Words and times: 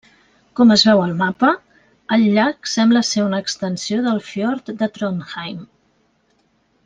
Com 0.59 0.71
es 0.75 0.83
veu 0.87 1.01
al 1.01 1.11
mapa, 1.19 1.49
el 2.17 2.23
llac 2.37 2.71
sembla 2.71 3.03
ser 3.11 3.25
una 3.27 3.41
extensió 3.45 4.01
del 4.07 4.23
fiord 4.31 4.73
de 4.81 4.89
Trondheim. 4.97 5.61